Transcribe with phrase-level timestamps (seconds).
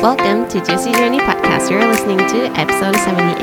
[0.00, 1.72] Welcome to Juicy Journey Podcast.
[1.72, 3.34] You're listening to episode 78.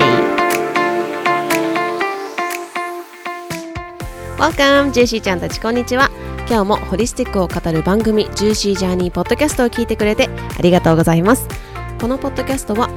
[4.38, 6.10] Welcome, ジューシーちゃんたちこんにちは。
[6.48, 11.46] 今日もホリスティックを語る番組、ジューシージャーニーポッドキャストを聞いてくれてありがとうございます。
[12.00, 12.90] このポッドキャストは、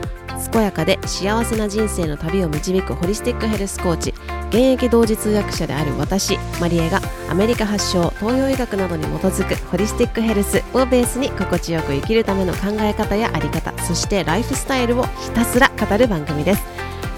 [0.53, 4.15] 健やかで幸せな人生の旅を導くホリスティックヘルスコーチ、
[4.49, 16.63] 現役同時通訳者である私、マリエがアメリカ発祥、東洋医学などに基づくホリスティックヘルスをベースに心地よく生きるための考え方やあり方、そしてライフスタイルをひたすら語る番組です。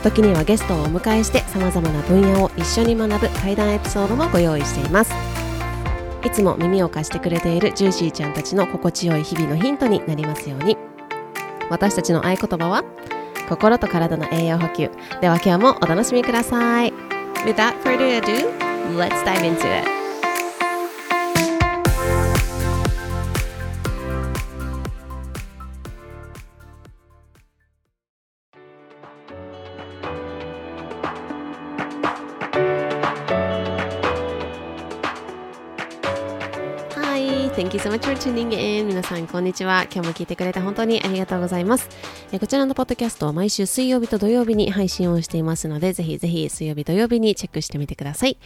[0.03, 5.13] 時にはゲストをお迎えして様々な分野を一緒に学ぶ対談エピソードもご用意しています。
[6.25, 10.77] いつも耳を貸してくれているジューシーちゃんたちの心地よい日々のヒントになりますように。
[11.71, 12.83] 私たちの合言葉は
[13.49, 14.91] 心と体の栄養補給。
[15.21, 17.10] では今日もお楽しみください。
[17.45, 18.51] Without further ado,
[18.97, 20.00] let's dive into it.
[37.85, 38.89] You so much for tuning in.
[38.89, 39.85] 皆さん、こんにちは。
[39.85, 41.89] 今日も聞いてくれて本当にありがとうございます。
[42.31, 48.37] えこちらのポッドキャストは毎週水曜日と土曜日に配信をしていますので、ぜひぜひ水曜日土曜日にチェックしてみてください。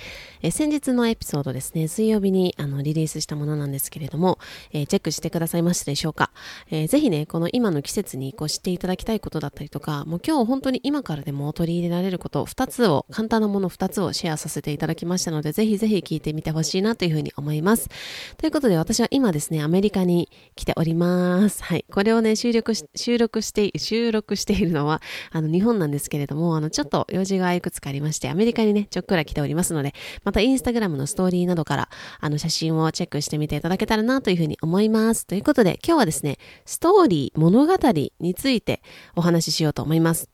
[0.42, 4.38] え先日のエピソードですね、水曜日にあのリリースしたものなんですけれども、
[4.72, 6.30] えチェックしてくださいましたでしょうか、
[6.70, 17.90] えー、ぜひね、この今の季節にこう知っていただきたいことだったりとか、もう今日本当に今からでも取り入れられること2つを、簡単なもの2つをシェアさせていただきましたので、ぜひぜひ聞いてみてほしいなというふうに思います。
[18.36, 21.62] ということで私は今ですね、アメリカに来ております。
[21.62, 21.84] はい。
[21.90, 31.88] これをね、収録し、収録して、収録しているのは、あの、日本なんですけれども、あの、ちょっと用事がいくつかありまして、アメリカにね、ちょっくら来ておりますので、またインスタグラムのストーリーなどから、
[32.20, 35.26] あの、写真をチェックしてみていただけたらなというふうに思います。
[35.26, 37.74] ということで、今日はですね、ストーリー、物語
[38.20, 38.82] について
[39.16, 40.33] お話ししようと思います。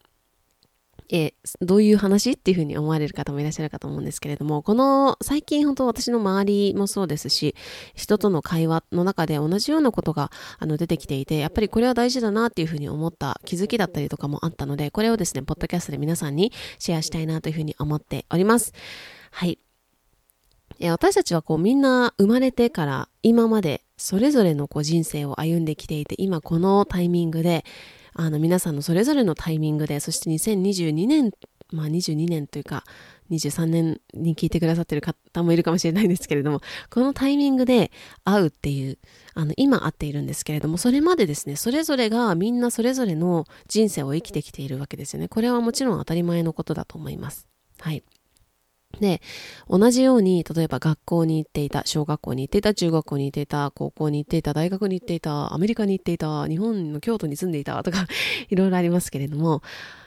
[1.13, 7.57] えどういう話っていうふうに思われる方もいらっしゃるかと思うんですけれども、この最近本当私の周りもそうですし、
[7.95, 18.73] 人との会話の中で同じようなことがあの出てきていて、やっぱりこれは大事だなっていうふうに思った気づきだったりとかもあったので、これをですね、ポッドキャストで皆さんにシェアしたいなというふうに思っております。
[19.33, 19.59] はい。
[20.83, 27.67] 私たちはこうみんな生まれてから今までそれぞれのこう人生を歩んできていて、今このタイミングで
[28.15, 31.31] あの皆さんのそれぞれのタイミングで、そして2022年、
[31.73, 32.85] まあ22年というか、
[33.31, 36.61] 23年に聞いてくださってる方もいるかもしれないんですけれども、
[36.91, 37.93] このタイミングで
[38.25, 38.99] 会うっていう、
[39.35, 45.29] あの、今会っているんですけれども、それまでですね、それぞれがみんなそれぞれの人生を生きてきているわけですよね。
[45.29, 47.47] これはもちろん当たり前のことだと思います。
[47.79, 48.03] はい。
[48.99, 49.23] で、
[49.69, 58.07] 同じように、例えば学校に行っていた、小学校に行っていた、中学校に行っていた、高校に行っていた、大学に行っていた、アメリカに行っていた、日本の京都に住んでいたとか、
[58.51, 59.63] いろいろありますけれども、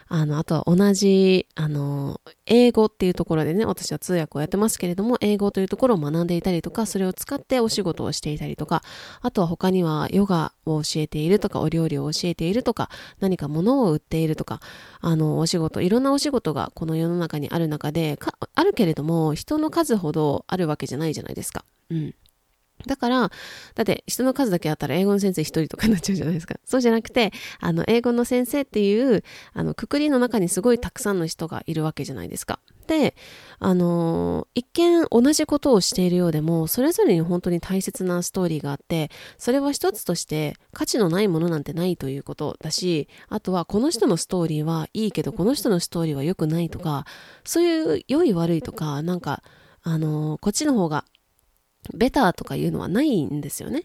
[0.07, 8.83] あの、あとは同じ、あの、英語っていうところでね、私は通訳をやってますけれども、英語というところを学んでいたりとか、それを使ってお仕事をしていたりとか、
[9.21, 14.59] あとは他にはヨガを教えているとか、お料理を教えているとか、何か物を売っているとか、
[15.01, 18.19] あの、お仕事、いろんなお仕事がこの世の中にある中で、
[18.55, 21.65] あるけれども、人の数ほどあるわけじゃないじゃないですか。
[21.89, 22.15] うん。
[22.85, 23.31] だから、
[23.75, 26.55] だって人の数だけあったら英語の先生一人とかになっちゃうじゃないですか。
[26.65, 29.23] そうじゃなくて、あの、英語の先生っていう、
[29.53, 32.59] あの、くくりの中にすごいたくさんの人がいるわけじゃないですか。
[32.87, 33.15] で、
[33.59, 47.05] あの一見同じことをしているようでも、それぞれに本当に大切なストーリーがあって、それは一つとして価値のないものなんてないということだし、あとはこの人のストーリーはいいけど、この人のストーリーは良くないとか、
[47.45, 49.43] そういう良い悪いとか、なんか、
[49.85, 51.03] あのこっちの方が
[51.93, 53.83] ベターとかいうのはないんですよね。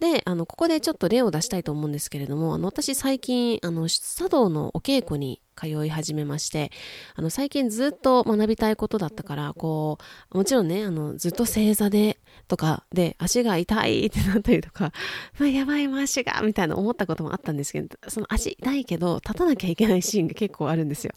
[0.00, 6.72] で、あの、ここでちょっと例を出したいと思うんですけれども、あの、私最近、あの、茶道のお稽古に通い始めまして、
[7.14, 9.98] あの、最近ずっと学びたいことだったから、こ
[10.32, 14.92] う、もちろんね、あの、ずっと正座で、とか、で、足が痛いってなったりとか、
[15.38, 21.12] まあ、やばい、もう足が、みたいな思ったこともあったんですけど、その足痛いけど、立たなきゃいけないシーンが結構あるんですよ。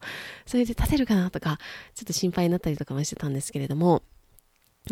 [0.46, 1.58] それで立てるかなとか、
[1.96, 4.04] ちょっと心配になったりとかもしてたんですけれども、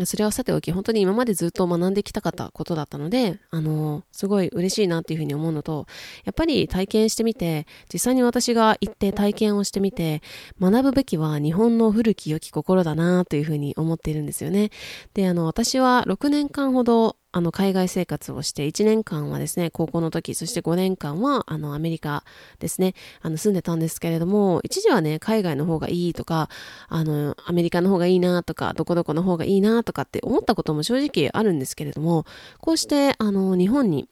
[0.03, 5.87] それはさておき、本当に今までずっと学んできたかったことだったので、あの、すごい嬉しいなっていうふうに思うのと、
[6.25, 10.21] やっぱり体験してみて、実際に私が行って体験をしてみて、
[10.59, 14.71] 学ぶべきは日本の古き良き心だなというふうに思っているんですよね。
[15.13, 22.23] で、あの、私は6年間ほどあの、海外生活をして、1年間はですね、高校の時、そして5年間は、あの、アメリカ
[22.59, 26.47] ですね、あの、住んでたんですけれども、一時はね、海外の方がいいとか、
[26.87, 32.23] あの、アメリカの方がいいなとか、どこどこの方がいいなとかって思ったことも正直あるんですけれども、
[32.61, 34.07] こうして、あの、日本に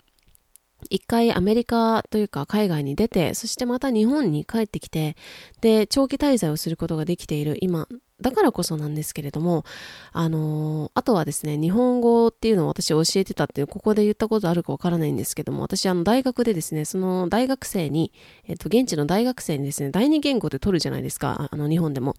[0.89, 5.15] 一回アメリカというか海外に出て、そしてまた日本に帰ってきて、
[5.61, 7.87] で、長期滞在をすることができている今、
[8.23, 9.63] だからこそなんですけれども、
[10.11, 18.11] あのー、あとはですね、日本語っていうのを私教えてたっていう、ここで言ったことあるかわからないんですけども、私あの大学でですね、その大学生に、
[18.47, 22.15] えっと、現地の大学生にですね、第二言語で取るじゃないですか、あの、日本でも。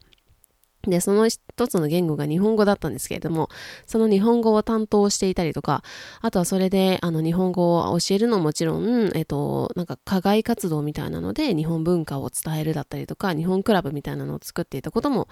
[0.91, 3.49] で、その一つの言語が日本語だったんですけれども、
[3.87, 5.83] その日本語を担当していたりとか、
[6.21, 15.29] あとはそれで、あの、日本語を教えるのももちろん、えっと、なんか、課外活動みたいなので、日本文化を伝えるだったりとか、日本クラブみたいなのを作っていたことも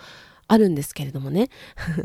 [0.48, 1.48] あるんですけれどもね。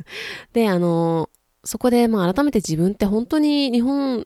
[0.53, 1.29] で、あの、
[1.63, 4.25] そこで、まあ、改めて自分って本当に日本、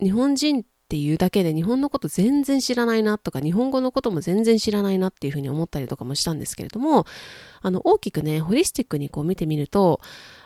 [0.00, 7.04] 日本人っていうだけで日本のこと全然知らないなとか日本語のことも全然知らないなっていうふうに思ったりとかもしたんですけれども
[7.60, 10.00] あの大きくねホリスティックにこう見てみると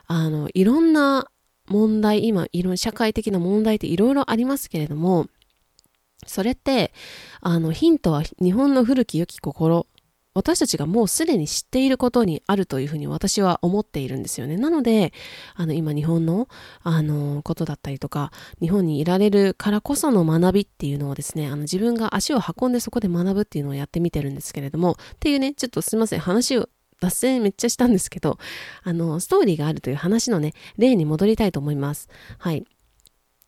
[0.08, 1.28] あのいろんな
[1.68, 5.28] 問題今いろんな社会的な問題っていろいろありますけれども
[6.26, 6.92] それって
[7.40, 9.86] あのヒントは日本の古き良き心
[10.34, 14.56] 私たちがもうすでに知っていることにあるというふうに私は思っているんですよね。
[14.56, 15.12] なので、
[15.54, 16.48] あの、今日本の、
[16.82, 26.68] あの、ことだったりとか、日本にいられるからこその学びっていうのをですね、あの、自分が足を運んでそこで学ぶっていうのをやってみてるんですけれども、っていうね、ちょっとすいません、話を
[27.00, 28.38] 脱線めっちゃしたんですけど、
[28.84, 32.08] あの、ストーリーがあるという話のね、例に戻りたいと思います。
[32.38, 32.64] はい。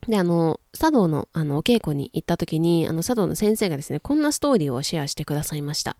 [0.08, 5.96] で、あの、茶道の、あの、お稽古に行った時に、あの、茶道の先生がですね、こんなストーリーをシェアしてくださいました。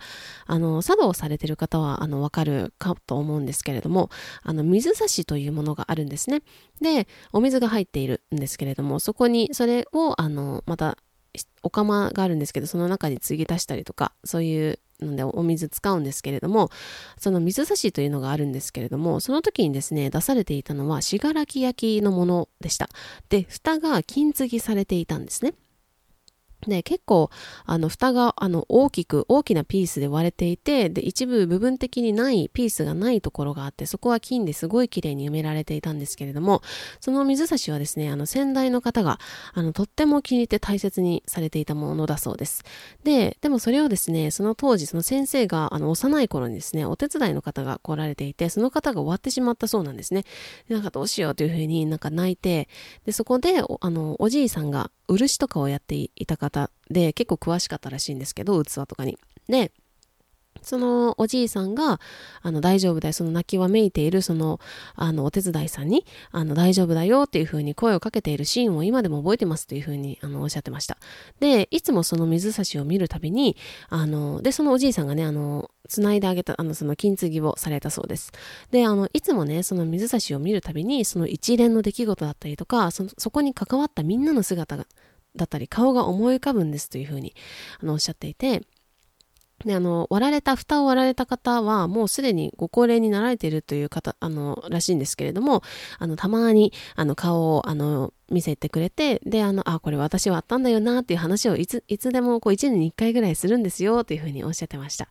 [0.47, 4.11] あの、茶道をされてる方は、あの、わかるかと思うんですけれども、
[4.43, 6.43] あの、水差しというものがあるんですね。
[6.81, 10.99] で、お水が入っているんですけれども、そこに、それを、あの、また、
[11.63, 16.71] お釜があるんですけど、その中に継ぎ足したりとか、そういうのでお水使うんですけれども、
[17.19, 22.89] その水差しというのがあるんですけれども、その時にですね、出されていたのは、信楽焼のものでした。
[23.29, 25.55] で、蓋が金継ぎされていたんですね。
[26.67, 27.31] で、結構、
[27.65, 36.63] あの、蓋が、あの、大きく、大きなピースで割れていて、で、一部部分的にない、ピースがないところがあって、そこは金ですごい綺麗に埋められていたんですけれども、
[37.01, 39.19] その水差しはですね、あの、先代の方が、
[39.53, 42.63] あの、とっても気に入って大切にされていたものだそうです。
[43.03, 50.25] で、でもそれをですね、その当時、その先生が、あの、幼い頃にですね、お手伝いの方が来られていて、その方が終わってしまったそうなんですね。
[50.69, 52.69] でなんかどうしようというふうになんか泣いて、
[53.05, 59.19] で、そこで、あの、おじいさんが、漆とかをやっていた方で結構詳しかったらしいんですけど器とかに。
[59.49, 59.73] で
[60.63, 62.01] そのおじいさんが、
[62.43, 64.61] あの、大丈夫だよ、その泣きわめいている、その、
[64.95, 70.97] あの、お手伝いさんに、あの、大丈夫だよっていうふうに声をかけているシーンを今でも覚えてますというふうに、あの、おっしゃってました。
[71.41, 73.57] で、いつもその水差しを見るたびに、
[73.89, 78.33] あの、で、そのおじいさんがね、あの、繋いであげた、あの、その金継ぎをされたそうです。
[78.71, 84.87] で、あの、いつもね、その水差しを見るたびに、その一連の出来事だったりとか、そそこに関わったみんなの姿が、
[85.37, 87.35] だったり顔が思い浮かぶんですというふうに
[87.83, 88.63] あのおっしゃっていて、
[89.65, 95.63] で、あの、割られた、蓋を割られた方は、もうすでにご高齢になられているという方、あの、らしいんですけれども、
[95.99, 105.09] あの、たまに、あの、顔を、あの、見せてくれて、で、あの、あ、これ私はあったんだよな、っていう話をいつ、いつでも、こう、一年に一回ぐらいするんですよ、というふうにおっしゃってました。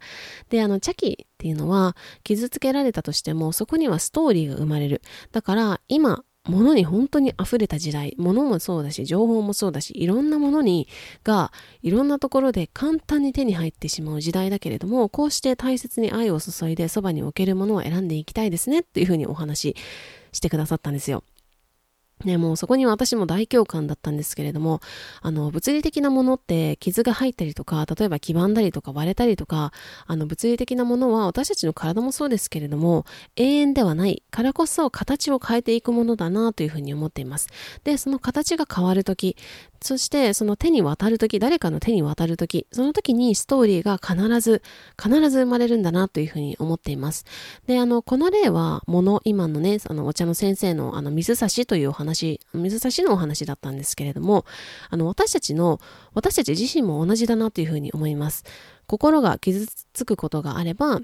[0.50, 5.02] で、あの、茶器っていうのは、傷つけられたとしても、そこにはストーリーが生まれる。
[5.32, 10.90] だから、今、物に本当に溢れた時代、物もそうだし、情報もそうだし、いろんなものに、
[11.24, 19.76] が、いろんなところで簡単に手に入ってしまう時代だけれども、こうして大切に愛を注いでそばに置けるものを選んでいきたいですね、というふうにお話し
[20.34, 21.24] してくださったんですよ。
[22.24, 24.82] ね、もうそこに私も大共感だったんですけれども、
[25.22, 29.72] あの、物理的なものって傷が入ったりとか、例えば黄ばんだりとか割れたりとか、
[30.08, 37.50] あの、物理的なものは私たちの体もそうですけれども、永遠ではないからこそ形を変えていくものだなというふうに思っています。
[37.84, 39.36] で、その形が変わるとき、
[39.84, 44.64] そしてその手に渡るとき、誰かの手に渡るとき、その時にストーリーが必ず、
[45.02, 47.26] 必ず生まれるんだなというふうに思っています。
[47.68, 54.46] で、あの、この例は、もの、今のね、あの、お茶の先生のあの、水差しというお話、水差しのお話だったんですけれども、
[54.90, 55.80] あの、私たちの、
[56.14, 58.46] 私たち自身も同じだなというふうに思います。
[58.88, 61.02] 心が傷つくことがあれば、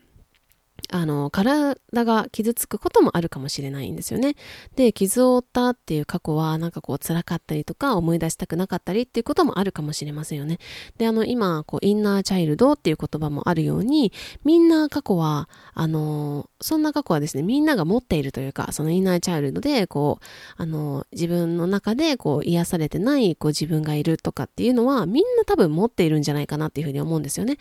[0.92, 4.36] あの、体が傷つくこともあるかもしれないんですよね。
[4.76, 10.60] で、傷を負ったっていう過去はなんかこう辛かったりとか思い出したくなかったりっていうこともあるかもしれませんよね。
[10.98, 14.12] で、あの、今、こう、インナーチャイルドっていう言葉もあるように、
[14.44, 20.26] みんな過去は、あの、そんな過去はですね、みんなが持っているというか、そのインナーチャイルドで、こう、
[20.62, 27.58] あの、自分の中でこう、癒されてない、こう、自分がいるとかっていうのは、みんな多分持っているんじゃないかなっていうふうに思うんですよね。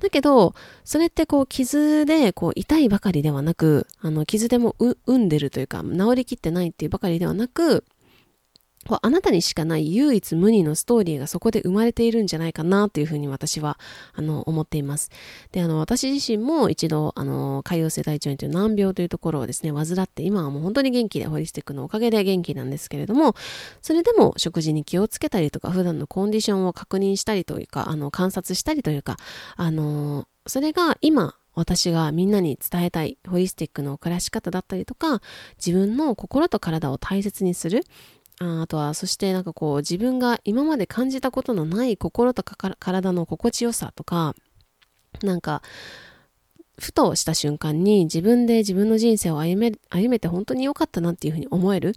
[0.00, 7.84] だけど、それってこう、傷で、こう、痛いばかりではなく、あの、傷でも産んでるというか、治りきってないっていうばかりではなく、
[8.86, 13.78] こうあなたにしかない唯一無二のストーリーがそこで生まれているんじゃないかなというふうに私は、
[14.12, 15.10] あの、思っています。
[15.50, 23.34] で、あの、私自身も一度、あの、潰瘍性大腸炎という難病というところをですね、患って、今はもう本当に元気で、ホリスティックのおかげで元気なんですけれども、
[23.82, 29.16] それでも食事に気をつけたりとか、普段のコンディションを確認したりというか、あの、観察したりというか、
[29.56, 35.20] あの、それが今、私がみんなに伝えたいホリスティックの暮らし方だったりとか、
[35.64, 37.84] 自分の心と体を大切にする、
[38.40, 44.34] ああとは、そしてなんかこう自分が今まで感じたことのない心とか体の心地よさとか、
[45.22, 45.62] なんか、
[46.78, 51.94] ふとした瞬間に自分で自分の人生を歩め、歩めて本当に良かったなっていうふうに思える。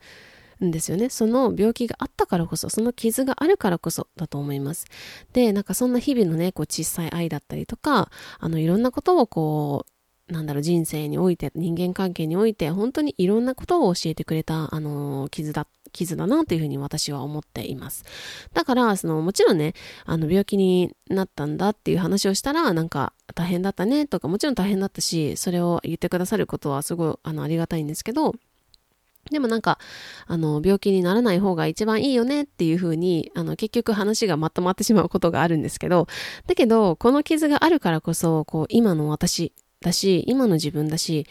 [0.64, 1.10] んですよね。
[1.10, 4.86] その病気があったからこそ、その傷があるからこそだと思います。
[5.34, 8.10] で、なんかそんな日々のね、こう小さい愛だったりとか、
[8.40, 9.92] あのいろんなことをこう、
[10.28, 18.04] なんだろう、人生において、人間関係において、本当にいろんなことを教えてくれた、あの、傷だ、傷だなというふうに私は思っています。
[18.54, 28.34] だから、その、もちろんね、あの、病気になったんだっていう話をしたら、なんか、大変だったねとか、もちろん大変だったし、それを言ってくださることはすごい、あの、ありがたいんですけど、
[29.32, 29.80] でもなんか、
[30.28, 36.08] あの、病気にならない方が一番いいよねっていう風に、あの、結局話がまとまってしまうことがあるんですけど、
[36.48, 41.26] だけど、この傷があるからこそ、こう、今の私だし、今の自分だし、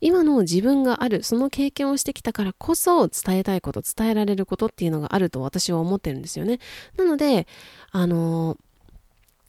[0.00, 6.58] 今の自分がある、その経験をしてきたからこそ伝えたいこと、伝えられることっていうのがあると私は思ってるんですよね。
[6.96, 7.46] なので、
[7.92, 8.56] あの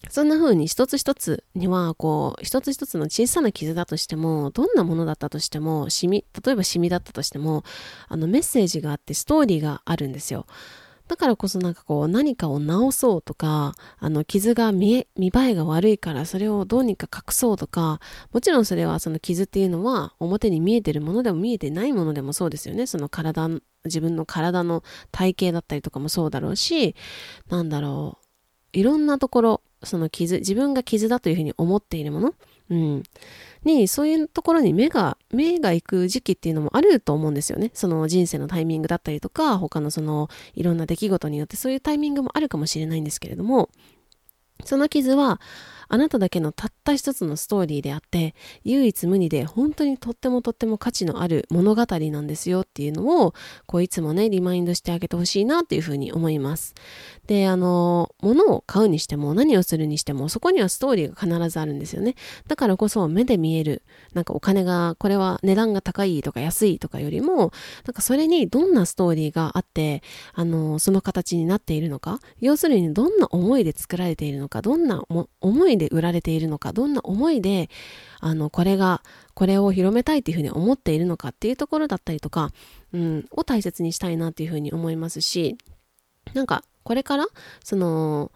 [0.10, 7.64] そんな風に一つ一つには、こう、一つ一つの小さな傷だとしても、どんなものだったとしても、シミ、例えばシミだったとしても、
[8.08, 10.46] あのメッセージがあってストーリーがあるんですよ。
[11.08, 18.00] だからこそなんかこう何かを直そうとか、あの傷が見え、見栄えが悪いからそれをどうにか隠そうとか、
[18.32, 22.88] もちろんそれはその傷っていうのは表に見えてるものでも見えてないものでもそうですよね。
[22.88, 23.50] その体、
[23.86, 26.96] 自分の体の体型だったりとかもそうだろうし、
[27.50, 28.78] なんだろう。
[28.78, 32.34] いろんなところ、その傷、自分が傷だというふうに思っているもの、
[32.70, 33.04] うん。
[33.64, 37.72] に、そういうところに目が、目が行く時期っていうのもあると思うんですよね。
[37.74, 43.70] その人生のタイミングだったりとか、他のそのいろんな出来事によってそういうタイミングもあるかもしれないんですけれども、
[44.66, 45.40] その傷は、
[45.88, 53.34] あなただけのたった一つのストーリーであって、唯一無二で本当にとってもとっても価値のある物語なんですよっていうのを、
[53.66, 56.74] こういつもね、リマインドしてあげてほしいなっていうふうに思います。
[57.28, 62.16] で、あの、物を買うにしても何をするにしても、そこにはストーリーが必ずあるんですよね。
[62.48, 67.52] だからこそ目で見える、なんかお金が、これは値段が高いとか安いとかよりも、
[67.86, 70.02] なんかそれにどんなストーリーがあって、
[70.34, 75.04] あの、その形になっているのか、要するにどんな思いで作られているのか、どんな
[75.42, 77.70] 思いでで売られているのか、どんな思いで、
[78.20, 79.02] あの、これが、
[79.34, 82.52] これを広めたいっていうふうに思っているのかっていうところだったりとか、
[82.94, 85.58] うん、を大切にしたいなっていうふうに思いますし、
[86.34, 87.28] なんか、これから、
[87.64, 88.32] その、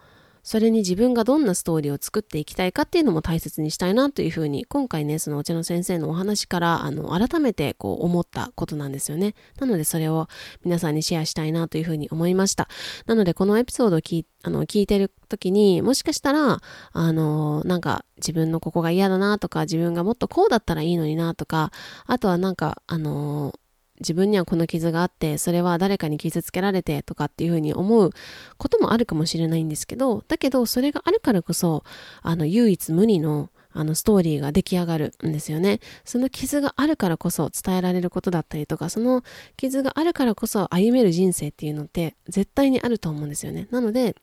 [0.48, 9.36] それに自分がどんなストーリーを作っていきたいかっていうのも大切にしたいなというふうに、今回ね、そのお茶の先生のお話から、あの、改めてこう思ったことなんですよね。
[9.60, 10.30] なのでそれを
[10.63, 12.70] 皆さんにシェアしたいなというふうに思いました。
[13.08, 16.62] なのでこのエピソードを聞あの聞いてる時に、もしかしたら、
[16.94, 21.74] あの、なんか自分のここが嫌だなとか、自分がもっとこうだったらいいのになとか、
[22.06, 23.54] あとはなんか、あの、
[24.00, 28.12] 自分にはこの傷があって、それは誰かに傷つけられてとかっていうふうに思う
[28.58, 31.84] こともあるかもしれないんですけど、だけどそれがあるからこそ、
[32.22, 35.80] あの唯一無二のあのストーリーが出来上がるんですよね。
[36.04, 39.24] その傷があるからこそ伝えられることだったりとか、その
[39.56, 43.68] 傷があるからこそ歩める人生っていうのって絶対にあると思うんですよね。
[43.70, 44.16] なので、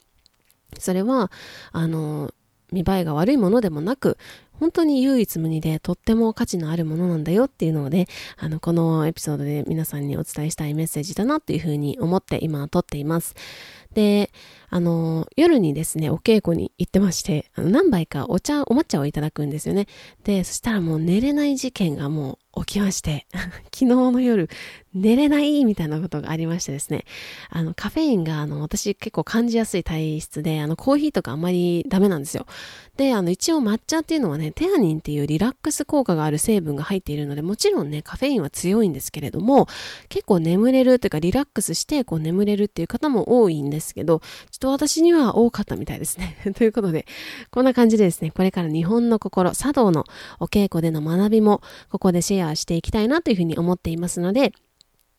[0.78, 1.30] それは、
[1.70, 2.32] あの、
[2.72, 4.18] 見栄えが悪いものでもなく、
[4.60, 8.06] 本当に唯一無二でとっても価値のあるものなんだよっていうのをね、
[8.36, 13.34] あの、このエピソードで皆さんにお伝えしたいメッセージだなっていうふうに思って今撮っています。
[13.94, 14.30] で、
[14.68, 19.86] あの、夜にですね、お稽古に行ってまして、あの何杯かお茶、お抹茶をいただくんですよね。
[20.24, 23.26] で、そしたらもう寝れない事件がもう起きまして、
[23.72, 24.48] 昨日の夜、
[24.94, 27.04] 寝れないみたいなことがありましてですね、
[27.50, 32.46] あの、カフェインが、あの、私結構感じやすい体質で、あの、コーヒーとかあんまりダメなんですよ。
[32.96, 39.66] で、あの、一応抹茶っていうのはね、テアニンっていうリラックス効果がある成分が入っているので、もちろんね、カフェインは強いんですけれども、
[40.08, 44.20] 結構眠れるというか、リラックスして、こう眠れるっていう方も多いんですけど、
[44.50, 46.36] ちょっと私には多かったみたいですね。
[46.56, 47.06] ということで、
[47.50, 50.04] こんな感じでですね、これから日本の心、茶道の
[50.38, 54.52] お稽古での学びも、ここでシェアしていきたいなというふうに思っていますので、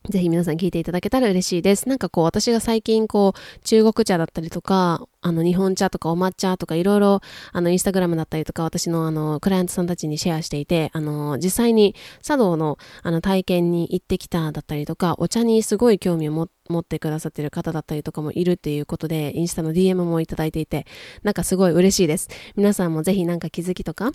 [0.10, 1.90] ぜひ皆さん聞いていただけたら嬉しいです。
[1.90, 7.22] なんかこう私が最近こう中国茶だったりとか、あの日本茶とかお抹茶とかいろいろ
[7.52, 16.32] あのインスタグラムだったりとか私のあのクライアントさんたちにシェアしていて、あの実際に茶道のあの体験に行ってきただったりとか、お茶にすごい興味を
[16.70, 20.86] 持ってくださってる方だったりとかもいるっていうことで、インスタの DM もいただいていて、
[21.24, 22.30] なんかすごい嬉しいです。
[22.56, 24.12] 皆さんもぜひなんか気づきとか、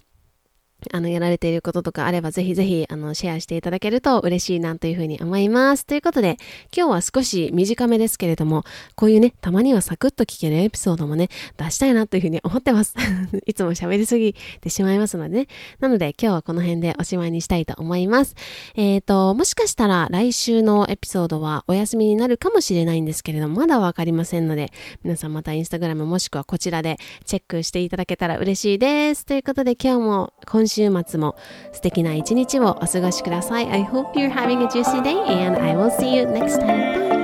[0.92, 5.86] あの、やられていることとかあれば、ぜひぜひ、あの、シェアしていただけると嬉しいなというふうに思います。
[5.86, 6.36] ということで、
[6.76, 12.94] 今日は少し短めですけれども、こういうね、たまにはサクッと聞けるエピソードもね、出したいなというふうに思ってます。
[13.46, 15.46] いつも喋りすぎてしまいますのでね。
[15.80, 18.34] なので、今日はこの辺でおしまいにしたいと思います。
[18.74, 24.72] えっ、ー、と、もしかしたら来週のエピソードはお休みになるかもしれないんですけれども、まだわかりませんので、
[25.04, 29.24] 皆さんまたインスタグラムもしくはこちらでチェックしていただけたら嬉しいです。
[29.24, 31.36] ということで、今日も今週週末も
[31.72, 33.70] 素敵な一日をお過ごしください。
[33.70, 37.10] I hope you're having a juicy day and I will see you next time.
[37.10, 37.20] Bye!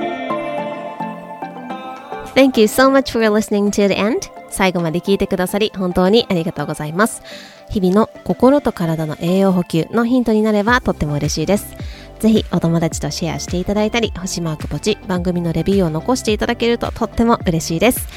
[2.35, 4.29] Thank you so much for listening to the end.
[4.49, 7.23] 最後まで聞いてくださり本当にありがとうございます。
[7.69, 11.75] 日々の心と体の栄養補給のヒントになればとっても嬉しいです。
[12.19, 18.07] ぜひお友達とシェアしていただいたり、星マークポチ、番組のレビューを残していただけるととっても嬉しいです。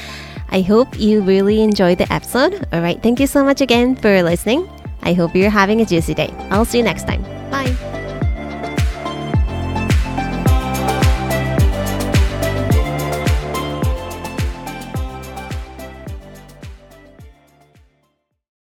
[0.49, 2.67] I hope you really enjoyed the episode.
[2.69, 4.80] Alright, thank you so much again for listening.
[5.03, 6.33] I hope you're having a juicy day.
[6.49, 7.23] I'll see you next time.
[7.49, 7.90] Bye.